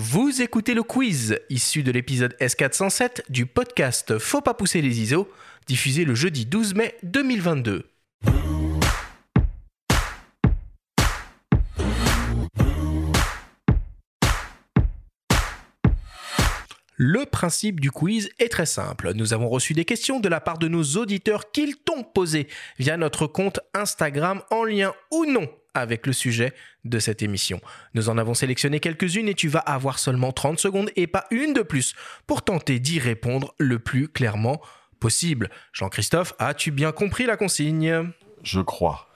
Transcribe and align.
Vous 0.00 0.42
écoutez 0.42 0.74
le 0.74 0.84
quiz 0.84 1.40
issu 1.50 1.82
de 1.82 1.90
l'épisode 1.90 2.36
S407 2.40 3.22
du 3.30 3.46
podcast 3.46 4.20
Faut 4.20 4.40
pas 4.40 4.54
pousser 4.54 4.80
les 4.80 5.00
ISO, 5.00 5.28
diffusé 5.66 6.04
le 6.04 6.14
jeudi 6.14 6.46
12 6.46 6.74
mai 6.74 6.94
2022. 7.02 7.90
Le 16.94 17.26
principe 17.26 17.80
du 17.80 17.90
quiz 17.90 18.30
est 18.38 18.50
très 18.50 18.66
simple. 18.66 19.14
Nous 19.14 19.34
avons 19.34 19.48
reçu 19.48 19.74
des 19.74 19.84
questions 19.84 20.20
de 20.20 20.28
la 20.28 20.40
part 20.40 20.58
de 20.58 20.68
nos 20.68 20.84
auditeurs 20.96 21.50
qu'ils 21.50 21.74
t'ont 21.74 22.04
posées 22.04 22.46
via 22.78 22.96
notre 22.96 23.26
compte 23.26 23.58
Instagram 23.74 24.42
en 24.52 24.62
lien 24.62 24.94
ou 25.10 25.26
non 25.26 25.48
avec 25.78 26.06
le 26.06 26.12
sujet 26.12 26.52
de 26.84 26.98
cette 26.98 27.22
émission. 27.22 27.60
Nous 27.94 28.08
en 28.08 28.18
avons 28.18 28.34
sélectionné 28.34 28.80
quelques-unes 28.80 29.28
et 29.28 29.34
tu 29.34 29.48
vas 29.48 29.60
avoir 29.60 29.98
seulement 29.98 30.32
30 30.32 30.58
secondes 30.58 30.90
et 30.96 31.06
pas 31.06 31.26
une 31.30 31.52
de 31.52 31.62
plus 31.62 31.94
pour 32.26 32.42
tenter 32.42 32.78
d'y 32.78 32.98
répondre 32.98 33.54
le 33.58 33.78
plus 33.78 34.08
clairement 34.08 34.60
possible. 35.00 35.50
Jean-Christophe, 35.72 36.34
as-tu 36.38 36.70
bien 36.70 36.92
compris 36.92 37.26
la 37.26 37.36
consigne? 37.36 38.12
Je 38.42 38.60
crois. 38.60 39.08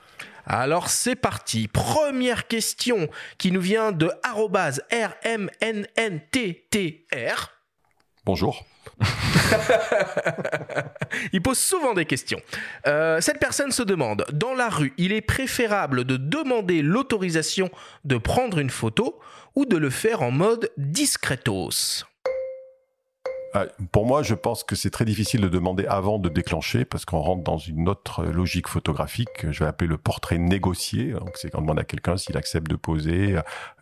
Alors 0.44 0.88
c'est 0.88 1.16
parti. 1.16 1.68
Première 1.68 2.48
question 2.48 3.08
qui 3.38 3.52
nous 3.52 3.60
vient 3.60 3.92
de 3.92 4.10
rmnntr. 4.24 5.52
Bonjour. 8.24 8.64
il 11.32 11.42
pose 11.42 11.58
souvent 11.58 11.92
des 11.92 12.04
questions. 12.04 12.40
Euh, 12.86 13.20
cette 13.20 13.40
personne 13.40 13.72
se 13.72 13.82
demande, 13.82 14.24
dans 14.32 14.54
la 14.54 14.68
rue, 14.68 14.92
il 14.96 15.12
est 15.12 15.22
préférable 15.22 16.04
de 16.04 16.16
demander 16.16 16.82
l'autorisation 16.82 17.68
de 18.04 18.16
prendre 18.18 18.58
une 18.58 18.70
photo 18.70 19.18
ou 19.56 19.66
de 19.66 19.76
le 19.76 19.90
faire 19.90 20.22
en 20.22 20.30
mode 20.30 20.70
discretos? 20.76 22.04
Pour 23.90 24.06
moi, 24.06 24.22
je 24.22 24.34
pense 24.34 24.64
que 24.64 24.76
c'est 24.76 24.90
très 24.90 25.04
difficile 25.04 25.40
de 25.42 25.48
demander 25.48 25.86
avant 25.86 26.18
de 26.18 26.28
déclencher 26.28 26.84
parce 26.84 27.04
qu'on 27.04 27.20
rentre 27.20 27.42
dans 27.42 27.58
une 27.58 27.88
autre 27.88 28.24
logique 28.24 28.68
photographique. 28.68 29.50
Je 29.50 29.60
vais 29.60 29.66
appeler 29.66 29.88
le 29.88 29.98
portrait 29.98 30.38
négocié. 30.38 31.12
Donc, 31.12 31.32
c'est 31.34 31.50
quand 31.50 31.58
on 31.58 31.62
demande 31.62 31.78
à 31.78 31.84
quelqu'un 31.84 32.16
s'il 32.16 32.36
accepte 32.36 32.70
de 32.70 32.76
poser 32.76 33.36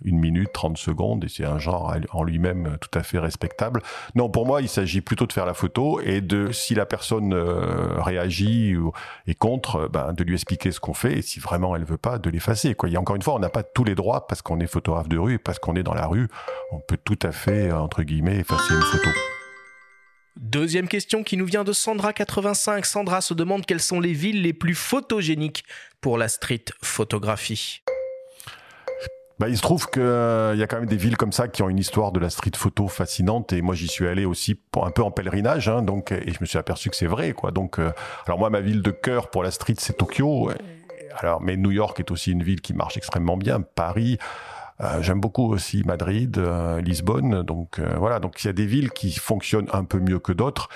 une 0.05 0.19
minute, 0.19 0.53
30 0.53 0.77
secondes 0.77 1.25
et 1.25 1.29
c'est 1.29 1.45
un 1.45 1.59
genre 1.59 1.95
en 2.13 2.25
lui-même 2.25 2.79
tout 2.81 2.99
à 2.99 3.03
fait 3.03 3.19
respectable. 3.19 3.83
Non, 4.15 4.29
pour 4.29 4.47
moi, 4.47 4.63
il 4.63 4.69
s'agit 4.69 5.01
plutôt 5.01 5.27
de 5.27 5.33
faire 5.33 5.47
la 5.47 5.55
photo 5.55 6.01
et 6.01 6.21
de, 6.21 6.53
si 6.53 6.75
la 6.75 6.87
personne 6.87 7.33
euh, 7.33 8.01
réagit 8.01 8.77
ou 8.77 8.93
est 9.27 9.35
contre, 9.35 9.89
ben, 9.89 10.13
de 10.13 10.25
lui 10.25 10.35
expliquer 10.35 10.73
ce 10.73 10.81
qu'on 10.81 10.95
fait 10.95 11.19
et 11.19 11.23
si 11.23 11.41
vraiment 11.41 11.77
elle 11.77 11.85
veut 11.85 11.99
pas, 11.99 12.19
de 12.19 12.31
l'effacer. 12.31 12.75
Quoi. 12.75 12.89
A 12.95 12.99
encore 12.99 13.17
une 13.17 13.23
fois, 13.23 13.35
on 13.35 13.39
n'a 13.39 13.49
pas 13.49 13.63
tous 13.63 13.85
les 13.85 13.95
droits 13.95 14.27
parce 14.27 14.43
qu'on 14.43 14.61
est 14.61 14.67
photographe 14.67 15.09
de 15.09 15.19
rue 15.19 15.35
et 15.35 15.39
parce 15.39 15.59
qu'on 15.59 15.77
est 15.77 15.83
dans 15.83 15.95
la 15.95 16.07
rue. 16.07 16.29
On 16.73 16.81
peut 16.81 16.99
tout 17.03 17.19
à 17.23 17.33
fait, 17.33 17.73
entre 17.73 18.03
guillemets, 18.03 18.39
effacer 18.39 18.75
une 18.75 18.83
photo. 18.83 19.11
Deuxième 20.37 20.89
question 20.89 21.23
qui 21.23 21.37
nous 21.37 21.47
vient 21.47 21.65
de 21.65 21.73
Sandra85. 21.73 22.85
Sandra 22.85 23.21
se 23.21 23.35
demande 23.35 23.67
quelles 23.67 23.81
sont 23.81 24.01
les 24.01 24.13
villes 24.13 24.43
les 24.43 24.53
plus 24.53 24.75
photogéniques 24.75 25.65
pour 26.01 26.19
la 26.19 26.29
street 26.29 26.65
photographie. 26.83 27.83
Bah, 29.41 29.49
il 29.49 29.57
se 29.57 29.63
trouve 29.63 29.89
qu'il 29.89 30.03
euh, 30.03 30.55
y 30.55 30.63
a 30.63 30.67
quand 30.67 30.79
même 30.79 30.89
des 30.89 30.99
villes 30.99 31.17
comme 31.17 31.33
ça 31.33 31.49
qui 31.49 31.63
ont 31.63 31.71
une 31.71 31.79
histoire 31.79 32.13
de 32.13 32.21
la 32.21 32.29
street 32.29 32.51
photo 32.55 32.89
fascinante 32.89 33.55
et 33.55 33.63
moi 33.63 33.75
j'y 33.75 33.89
suis 33.89 34.07
allé 34.07 34.27
aussi 34.27 34.55
pour, 34.55 34.87
un 34.87 34.91
peu 34.91 35.03
en 35.03 35.11
pèlerinage 35.11 35.67
hein, 35.71 35.81
donc 35.81 36.13
et 36.13 36.31
je 36.31 36.37
me 36.43 36.45
suis 36.45 36.59
aperçu 36.59 36.91
que 36.91 36.97
c'est 36.97 37.07
vrai 37.07 37.33
quoi 37.33 37.51
donc 37.51 37.79
euh, 37.79 37.91
alors 38.27 38.39
moi 38.39 38.51
ma 38.51 38.61
ville 38.61 38.83
de 38.83 38.91
cœur 38.91 39.31
pour 39.31 39.43
la 39.43 39.51
street 39.51 39.77
c'est 39.79 39.97
Tokyo 39.97 40.51
alors 41.17 41.41
mais 41.41 41.57
New 41.57 41.71
York 41.71 41.99
est 42.01 42.11
aussi 42.11 42.33
une 42.33 42.43
ville 42.43 42.61
qui 42.61 42.75
marche 42.75 42.99
extrêmement 42.99 43.39
bien 43.39 43.63
Paris 43.63 44.19
j'aime 45.01 45.21
beaucoup 45.21 45.53
aussi 45.53 45.83
Madrid, 45.85 46.39
euh, 46.39 46.81
Lisbonne. 46.81 47.43
Donc 47.43 47.79
euh, 47.79 47.97
voilà, 47.99 48.19
donc 48.19 48.43
il 48.43 48.47
y 48.47 48.51
a 48.51 48.53
des 48.53 48.67
villes 48.67 48.91
qui 48.91 49.13
fonctionnent 49.13 49.69
un 49.73 49.85
peu 49.85 49.99
mieux 49.99 50.19
que 50.19 50.33
d'autres. 50.33 50.69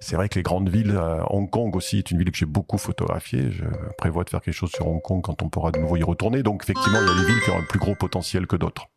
C'est 0.00 0.16
vrai 0.16 0.28
que 0.28 0.34
les 0.34 0.42
grandes 0.42 0.68
villes, 0.68 1.00
Hong 1.30 1.48
Kong 1.48 1.76
aussi 1.76 1.98
est 1.98 2.10
une 2.10 2.18
ville 2.18 2.32
que 2.32 2.36
j'ai 2.36 2.46
beaucoup 2.46 2.76
photographiée. 2.76 3.52
Je 3.52 3.64
prévois 3.96 4.24
de 4.24 4.30
faire 4.30 4.40
quelque 4.40 4.54
chose 4.54 4.72
sur 4.72 4.88
Hong 4.88 5.00
Kong 5.00 5.22
quand 5.22 5.42
on 5.42 5.48
pourra 5.48 5.70
de 5.70 5.78
nouveau 5.78 5.96
y 5.96 6.02
retourner. 6.02 6.42
Donc 6.42 6.64
effectivement, 6.64 6.98
il 7.00 7.06
y 7.06 7.10
a 7.10 7.20
des 7.20 7.26
villes 7.26 7.40
qui 7.44 7.50
ont 7.50 7.58
un 7.58 7.62
plus 7.62 7.78
gros 7.78 7.94
potentiel 7.94 8.48
que 8.48 8.56
d'autres. 8.56 8.88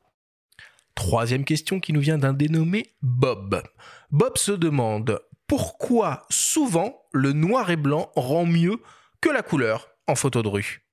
Troisième 0.95 1.45
question 1.45 1.79
qui 1.79 1.93
nous 1.93 1.99
vient 1.99 2.17
d'un 2.17 2.33
dénommé 2.33 2.95
Bob. 3.03 3.61
Bob 4.09 4.37
se 4.37 4.51
demande 4.51 5.19
pourquoi 5.45 6.23
souvent 6.31 7.03
le 7.11 7.33
noir 7.33 7.69
et 7.69 7.75
blanc 7.75 8.09
rend 8.15 8.45
mieux 8.45 8.81
que 9.21 9.29
la 9.29 9.43
couleur 9.43 9.89
en 10.07 10.15
photo 10.15 10.41
de 10.41 10.47
rue. 10.47 10.84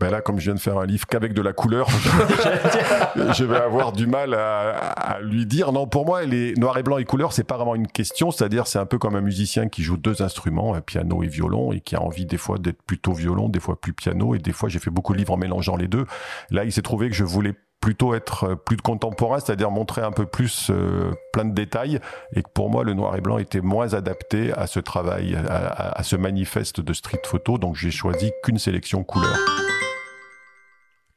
Ben 0.00 0.10
là, 0.10 0.22
comme 0.22 0.38
je 0.38 0.46
viens 0.46 0.54
de 0.54 0.60
faire 0.60 0.78
un 0.78 0.86
livre 0.86 1.06
qu'avec 1.06 1.34
de 1.34 1.42
la 1.42 1.52
couleur, 1.52 1.86
je 3.34 3.44
vais 3.44 3.58
avoir 3.58 3.92
du 3.92 4.06
mal 4.06 4.32
à, 4.32 5.18
lui 5.20 5.44
dire. 5.44 5.72
Non, 5.72 5.86
pour 5.86 6.06
moi, 6.06 6.22
les 6.24 6.54
noir 6.54 6.78
et 6.78 6.82
blanc 6.82 6.96
et 6.96 7.04
couleur, 7.04 7.34
c'est 7.34 7.44
pas 7.44 7.56
vraiment 7.56 7.74
une 7.74 7.86
question. 7.86 8.30
C'est-à-dire, 8.30 8.66
c'est 8.66 8.78
un 8.78 8.86
peu 8.86 8.96
comme 8.96 9.14
un 9.14 9.20
musicien 9.20 9.68
qui 9.68 9.82
joue 9.82 9.98
deux 9.98 10.22
instruments, 10.22 10.74
piano 10.80 11.22
et 11.22 11.26
violon, 11.26 11.72
et 11.72 11.80
qui 11.80 11.96
a 11.96 12.02
envie 12.02 12.24
des 12.24 12.38
fois 12.38 12.56
d'être 12.56 12.82
plutôt 12.82 13.12
violon, 13.12 13.50
des 13.50 13.60
fois 13.60 13.78
plus 13.78 13.92
piano, 13.92 14.34
et 14.34 14.38
des 14.38 14.52
fois 14.52 14.70
j'ai 14.70 14.78
fait 14.78 14.90
beaucoup 14.90 15.12
de 15.12 15.18
livres 15.18 15.34
en 15.34 15.36
mélangeant 15.36 15.76
les 15.76 15.86
deux. 15.86 16.06
Là, 16.50 16.64
il 16.64 16.72
s'est 16.72 16.80
trouvé 16.80 17.10
que 17.10 17.14
je 17.14 17.24
voulais 17.24 17.52
plutôt 17.82 18.14
être 18.14 18.54
plus 18.54 18.76
de 18.76 18.82
contemporain, 18.82 19.38
c'est-à-dire 19.38 19.70
montrer 19.70 20.00
un 20.00 20.12
peu 20.12 20.24
plus 20.24 20.70
euh, 20.70 21.12
plein 21.34 21.44
de 21.44 21.54
détails, 21.54 22.00
et 22.34 22.42
que 22.42 22.48
pour 22.48 22.70
moi 22.70 22.84
le 22.84 22.94
noir 22.94 23.16
et 23.16 23.20
blanc 23.20 23.36
était 23.36 23.60
moins 23.60 23.92
adapté 23.92 24.50
à 24.54 24.66
ce 24.66 24.80
travail, 24.80 25.36
à 25.36 26.02
ce 26.02 26.16
manifeste 26.16 26.80
de 26.80 26.92
street 26.94 27.22
photo, 27.26 27.58
donc 27.58 27.76
j'ai 27.76 27.90
choisi 27.90 28.32
qu'une 28.42 28.58
sélection 28.58 29.04
couleur. 29.04 29.36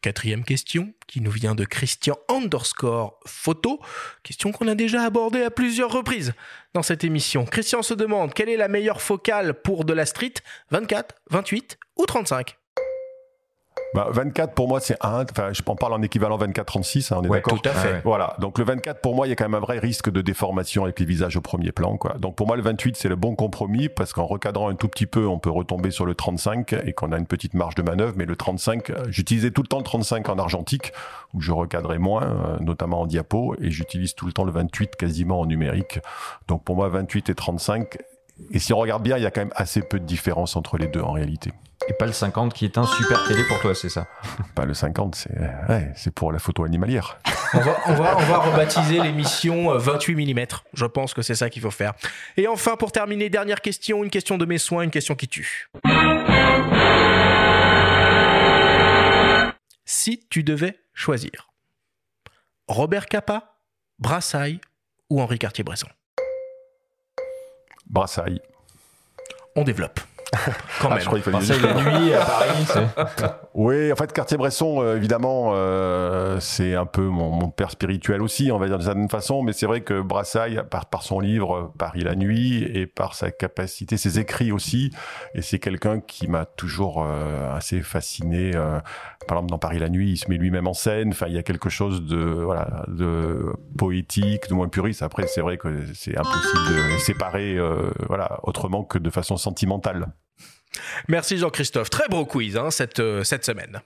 Quatrième 0.04 0.44
question, 0.44 0.94
qui 1.08 1.22
nous 1.22 1.32
vient 1.32 1.56
de 1.56 1.64
Christian 1.64 2.18
underscore 2.28 3.18
photo, 3.26 3.80
question 4.22 4.52
qu'on 4.52 4.68
a 4.68 4.76
déjà 4.76 5.04
abordée 5.04 5.44
à 5.44 5.50
plusieurs 5.50 5.94
reprises 5.94 6.34
dans 6.74 6.84
cette 6.84 7.06
émission. 7.06 7.46
Christian 7.46 7.82
se 7.84 7.94
demande 7.94 8.34
quelle 8.34 8.50
est 8.50 8.58
la 8.58 8.68
meilleure 8.68 9.02
focale 9.02 9.54
pour 9.54 9.86
de 9.86 9.94
la 9.94 10.06
street? 10.06 10.34
24, 10.72 11.16
28 11.30 11.78
ou 11.96 12.06
35 12.06 12.58
bah, 13.94 14.08
24 14.12 14.54
pour 14.54 14.68
moi 14.68 14.80
c'est 14.80 14.98
un, 15.02 15.24
enfin 15.24 15.50
je 15.52 15.62
en 15.66 15.76
parle 15.76 15.94
en 15.94 16.02
équivalent 16.02 16.38
24-36, 16.38 17.14
hein, 17.14 17.18
on 17.20 17.24
est 17.24 17.30
d'accord 17.30 17.60
Tout 17.62 17.70
à 17.70 17.74
fait. 17.74 18.02
Voilà, 18.04 18.36
donc 18.40 18.58
le 18.58 18.66
24 18.66 19.02
pour 19.02 19.16
moi 19.16 19.28
il 19.28 19.30
y 19.30 19.34
a 19.34 19.36
quand 19.36 19.46
même 19.46 19.56
un 19.56 19.60
vrai 19.60 19.80
risque 19.80 20.12
de 20.12 20.22
déformation 20.22 20.84
avec 20.84 21.00
les 21.00 21.06
visages 21.06 21.38
au 21.38 21.42
premier 21.42 21.72
plan. 21.72 21.98
Quoi. 21.98 22.14
Donc 22.20 22.36
pour 22.36 22.48
moi 22.48 22.56
le 22.56 22.62
28 22.64 22.98
c'est 22.98 23.10
le 23.10 23.16
bon 23.16 23.36
compromis 23.36 23.90
parce 23.90 24.14
qu'en 24.14 24.26
recadrant 24.26 24.70
un 24.70 24.76
tout 24.76 24.88
petit 24.88 25.06
peu 25.06 25.28
on 25.28 25.40
peut 25.40 25.50
retomber 25.50 25.92
sur 25.92 26.06
le 26.06 26.16
35 26.16 26.74
et 26.86 26.94
qu'on 26.94 27.12
a 27.12 27.18
une 27.18 27.28
petite 27.28 27.54
marge 27.54 27.76
de 27.76 27.82
manœuvre, 27.82 28.14
mais 28.18 28.26
le 28.26 28.36
35, 28.36 28.90
euh, 28.90 28.96
j'utilisais 29.10 29.52
tout 29.52 29.62
le 29.62 29.68
temps 29.68 29.78
le 29.78 29.84
35 29.84 30.30
en 30.30 30.38
argentique 30.38 30.94
où 31.34 31.42
je 31.42 31.52
recadrais 31.52 31.98
moins, 31.98 32.24
euh, 32.24 32.58
notamment 32.60 33.02
en 33.02 33.08
diapo, 33.08 33.56
et 33.60 33.72
j'utilise 33.72 34.14
tout 34.16 34.26
le 34.26 34.34
temps 34.34 34.44
le 34.44 34.52
28 34.52 34.96
quasiment 34.96 35.40
en 35.40 35.46
numérique. 35.46 36.00
Donc 36.48 36.64
pour 36.64 36.76
moi 36.76 36.90
28 36.90 37.30
et 37.30 37.36
35, 37.36 37.98
et 38.52 38.60
si 38.60 38.74
on 38.74 38.78
regarde 38.78 39.04
bien 39.04 39.18
il 39.18 39.24
y 39.24 39.26
a 39.26 39.32
quand 39.32 39.42
même 39.42 39.54
assez 39.56 39.82
peu 39.82 40.00
de 40.00 40.06
différence 40.06 40.56
entre 40.56 40.78
les 40.78 40.88
deux 40.88 41.02
en 41.02 41.12
réalité. 41.12 41.52
Et 41.90 41.94
pas 41.94 42.06
le 42.06 42.14
50 42.14 42.54
qui 42.54 42.66
est 42.66 42.78
un 42.78 42.86
super 42.86 43.28
télé 43.28 43.44
pour 43.48 43.60
toi, 43.60 43.76
c'est 43.76 43.90
ça 43.90 44.08
Pas 44.56 44.66
le 44.66 44.74
50, 44.74 45.16
c'est 45.16 45.38
ouais, 45.70 45.94
pour 46.16 46.32
la 46.32 46.40
photo 46.40 46.64
animalière. 46.64 47.20
on, 47.54 47.60
va, 47.60 47.78
on, 47.88 47.94
va, 47.94 48.18
on 48.18 48.24
va 48.24 48.38
rebaptiser 48.40 49.02
l'émission 49.02 49.78
28 49.78 50.14
euh, 50.14 50.34
mm. 50.34 50.48
Je 50.74 50.86
pense 50.86 51.14
que 51.14 51.22
c'est 51.22 51.36
ça 51.36 51.50
qu'il 51.50 51.62
faut 51.62 51.72
faire. 51.72 51.94
Et 52.38 52.48
enfin, 52.48 52.78
pour 52.78 52.92
terminer, 52.92 53.30
dernière 53.30 53.62
question, 53.62 54.04
une 54.04 54.10
question 54.10 54.38
de 54.38 54.46
mes 54.46 54.58
soins, 54.58 54.84
une 54.84 54.92
question 54.92 55.16
qui 55.16 55.28
tue. 55.28 55.70
Si 59.86 60.26
tu 60.30 60.44
devais 60.44 60.80
choisir 60.94 61.52
Robert 62.68 63.08
Capa, 63.08 63.58
Brassailles 64.00 64.62
ou 65.10 65.22
Henri 65.22 65.38
Cartier-Bresson? 65.38 65.88
Brassailles. 67.88 68.42
On 69.56 69.64
développe. 69.64 70.00
Quand 70.82 70.88
ah, 70.88 70.96
même. 70.96 71.00
Je 71.00 71.06
crois 71.06 71.20
qu'il 71.20 71.32
la 71.32 72.00
nuit 72.00 72.14
à 72.14 72.26
Paris. 72.26 72.66
oui, 73.54 73.92
en 73.92 73.96
fait, 73.96 74.12
Cartier-Bresson, 74.12 74.82
euh, 74.82 74.98
évidemment, 74.98 75.52
euh, 75.54 76.40
c'est 76.40 76.76
un 76.76 76.86
peu 76.86 77.04
mon, 77.04 77.30
mon, 77.30 77.50
père 77.50 77.72
spirituel 77.72 78.22
aussi, 78.22 78.52
on 78.52 78.58
va 78.58 78.68
dire 78.68 78.78
d'une 78.78 78.86
certaine 78.86 79.10
façon, 79.10 79.44
mais 79.44 79.54
c'est 79.54 79.66
vrai 79.66 79.82
que 79.82 80.02
Brassailles, 80.02 80.64
par, 80.70 80.88
par 80.88 81.04
son 81.04 81.20
livre 81.20 81.72
Paris 81.78 82.02
la 82.02 82.16
nuit 82.16 82.64
et 82.64 82.88
par 82.88 83.16
sa 83.16 83.32
capacité, 83.32 83.98
ses 83.98 84.20
écrits 84.20 84.52
aussi, 84.52 84.92
et 85.36 85.42
c'est 85.42 85.60
quelqu'un 85.60 86.00
qui 86.00 86.28
m'a 86.28 86.46
toujours 86.46 87.04
euh, 87.04 87.56
assez 87.56 87.82
fasciné. 87.82 88.52
Euh, 88.56 88.80
par 89.28 89.38
exemple, 89.38 89.52
dans 89.52 89.60
Paris 89.60 89.80
la 89.80 89.90
nuit, 89.90 90.12
il 90.12 90.18
se 90.18 90.30
met 90.30 90.38
lui-même 90.38 90.68
en 90.68 90.74
scène. 90.74 91.10
Enfin, 91.10 91.28
il 91.28 91.34
y 91.34 91.38
a 91.38 91.44
quelque 91.44 91.70
chose 91.70 92.06
de 92.06 92.18
voilà, 92.18 92.86
de 92.88 93.54
poétique, 93.78 94.50
de 94.50 94.56
moins 94.56 94.68
puriste. 94.68 95.04
Après, 95.04 95.28
c'est 95.28 95.42
vrai 95.42 95.58
que 95.58 95.86
c'est 95.94 96.18
impossible 96.18 96.68
de 96.68 96.98
séparer, 97.00 97.58
voilà, 98.08 98.40
autrement 98.44 98.84
que 98.84 98.98
de 98.98 99.10
façon 99.10 99.38
sentimentale. 99.38 100.08
Merci 101.08 101.38
Jean-Christophe. 101.38 101.90
Très 101.90 102.08
beau 102.10 102.26
quiz 102.26 102.58
hein, 102.58 102.70
euh, 103.00 103.24
cette 103.24 103.46
semaine. 103.46 103.82